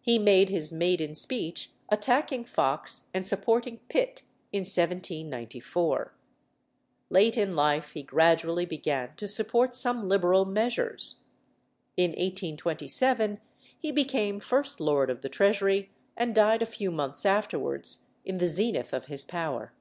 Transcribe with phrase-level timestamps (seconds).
[0.00, 6.14] He made his maiden speech, attacking Fox and supporting Pitt, in 1794.
[7.10, 11.16] Late in life he gradually began to support some liberal measures.
[11.98, 13.42] In 1827
[13.78, 18.48] he became First Lord of the Treasury, and died a few months afterwards in the
[18.48, 19.74] zenith of his power.